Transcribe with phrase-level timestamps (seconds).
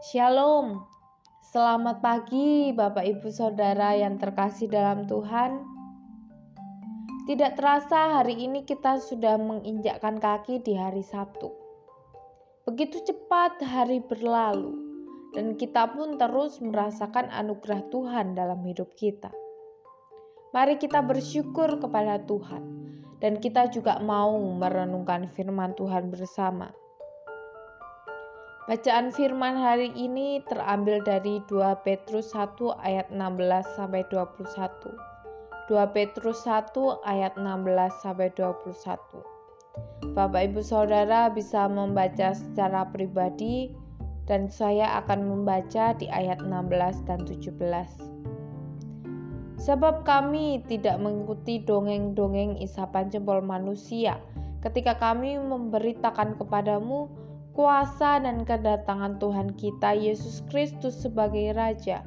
[0.00, 0.80] Shalom,
[1.52, 5.60] selamat pagi Bapak Ibu Saudara yang terkasih dalam Tuhan.
[7.28, 11.52] Tidak terasa hari ini kita sudah menginjakkan kaki di hari Sabtu.
[12.64, 14.72] Begitu cepat hari berlalu
[15.36, 19.28] dan kita pun terus merasakan anugerah Tuhan dalam hidup kita.
[20.56, 22.64] Mari kita bersyukur kepada Tuhan
[23.20, 26.72] dan kita juga mau merenungkan firman Tuhan bersama.
[28.68, 33.40] Bacaan firman hari ini terambil dari 2 Petrus 1 ayat 16
[33.72, 34.52] sampai 21.
[35.72, 36.76] 2 Petrus 1
[37.08, 40.12] ayat 16 sampai 21.
[40.12, 43.72] Bapak Ibu Saudara bisa membaca secara pribadi
[44.28, 47.56] dan saya akan membaca di ayat 16 dan 17.
[49.56, 54.20] Sebab kami tidak mengikuti dongeng-dongeng isapan jempol manusia
[54.60, 57.08] ketika kami memberitakan kepadamu
[57.50, 62.06] kuasa dan kedatangan Tuhan kita Yesus Kristus sebagai Raja,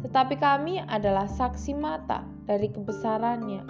[0.00, 3.62] tetapi kami adalah saksi mata dari kebesarannya.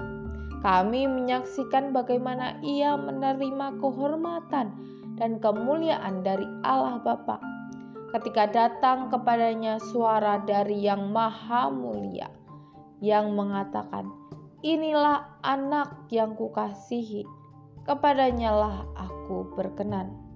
[0.58, 4.74] Kami menyaksikan bagaimana Ia menerima kehormatan
[5.18, 7.38] dan kemuliaan dari Allah Bapa
[8.14, 12.30] ketika datang kepadanya suara dari Yang Maha Mulia
[12.98, 14.10] yang mengatakan,
[14.66, 17.22] "Inilah anak yang kukasihi,
[17.86, 20.27] kepadanya lah aku berkenan."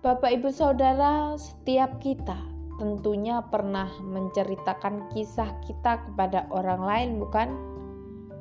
[0.00, 2.40] Bapak, ibu, saudara, setiap kita
[2.80, 7.52] tentunya pernah menceritakan kisah kita kepada orang lain, bukan?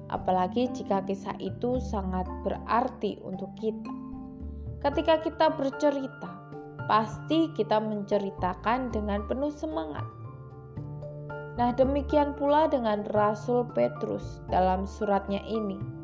[0.07, 3.91] Apalagi jika kisah itu sangat berarti untuk kita.
[4.87, 6.31] Ketika kita bercerita,
[6.87, 10.07] pasti kita menceritakan dengan penuh semangat.
[11.59, 15.98] Nah, demikian pula dengan Rasul Petrus dalam suratnya ini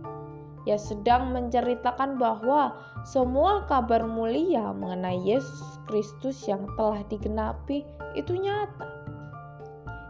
[0.66, 2.74] ia sedang menceritakan bahwa
[3.06, 7.86] semua kabar mulia mengenai Yesus Kristus yang telah digenapi
[8.18, 8.90] itu nyata.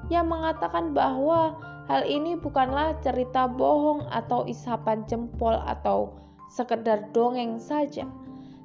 [0.08, 1.60] Ia mengatakan bahwa
[1.92, 6.16] hal ini bukanlah cerita bohong atau isapan jempol atau
[6.48, 8.08] sekedar dongeng saja,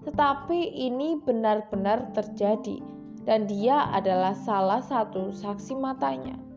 [0.07, 2.79] tetapi ini benar-benar terjadi
[3.27, 6.50] dan dia adalah salah satu saksi matanya.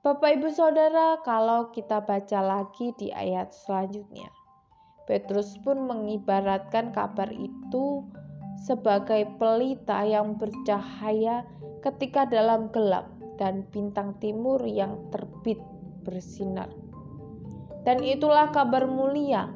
[0.00, 4.32] Bapak Ibu Saudara, kalau kita baca lagi di ayat selanjutnya,
[5.04, 8.08] Petrus pun mengibaratkan kabar itu
[8.64, 11.44] sebagai pelita yang bercahaya
[11.84, 15.60] ketika dalam gelap dan bintang timur yang terbit
[16.00, 16.72] bersinar.
[17.84, 19.52] Dan itulah kabar mulia,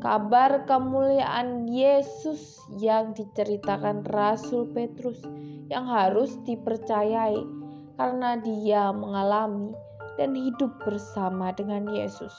[0.00, 5.20] kabar kemuliaan Yesus yang diceritakan Rasul Petrus
[5.68, 7.58] yang harus dipercayai
[7.98, 9.74] karena dia mengalami
[10.14, 12.32] dan hidup bersama dengan Yesus.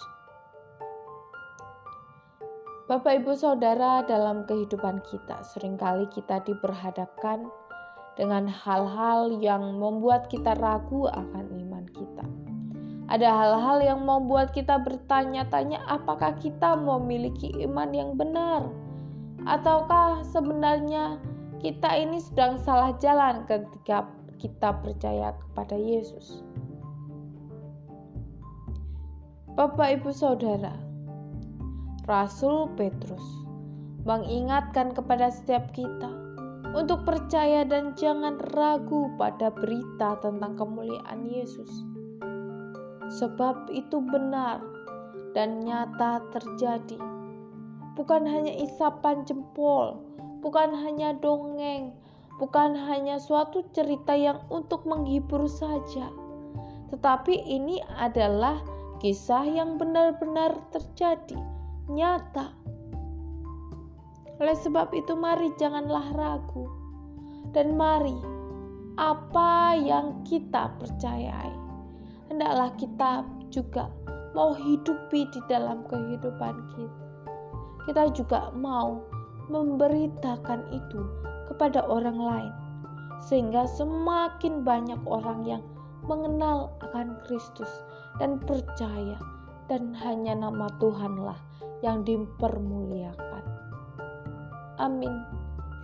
[2.90, 7.46] Bapak, ibu, saudara, dalam kehidupan kita, sering kali kita diperhadapkan
[8.18, 12.25] dengan hal-hal yang membuat kita ragu akan iman kita.
[13.14, 18.66] Ada hal-hal yang membuat kita bertanya-tanya, apakah kita memiliki iman yang benar,
[19.46, 21.22] ataukah sebenarnya
[21.62, 26.41] kita ini sedang salah jalan ketika kita percaya kepada Yesus.
[29.59, 30.72] Bapak, ibu, saudara,
[32.07, 33.22] Rasul Petrus
[34.07, 36.07] mengingatkan kepada setiap kita
[36.72, 41.69] untuk percaya dan jangan ragu pada berita tentang kemuliaan Yesus,
[43.19, 44.63] sebab itu benar
[45.35, 46.97] dan nyata terjadi.
[48.00, 50.00] Bukan hanya isapan jempol,
[50.39, 51.91] bukan hanya dongeng,
[52.39, 56.07] bukan hanya suatu cerita yang untuk menghibur saja,
[56.88, 58.63] tetapi ini adalah
[59.03, 61.35] kisah yang benar-benar terjadi,
[61.91, 62.55] nyata.
[64.39, 66.66] Oleh sebab itu, mari janganlah ragu,
[67.51, 68.16] dan mari
[68.95, 71.51] apa yang kita percayai,
[72.31, 73.91] hendaklah kita juga
[74.31, 77.03] mau hidupi di dalam kehidupan kita.
[77.83, 79.03] Kita juga mau
[79.50, 81.01] memberitakan itu
[81.50, 82.54] kepada orang lain,
[83.25, 85.63] sehingga semakin banyak orang yang
[86.06, 87.69] mengenal akan Kristus
[88.22, 89.18] dan percaya,
[89.68, 91.38] dan hanya nama Tuhanlah
[91.81, 93.44] yang dipermuliakan.
[94.80, 95.25] Amin.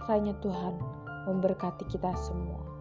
[0.06, 0.78] Kiranya Tuhan
[1.26, 2.75] memberkati kita semua.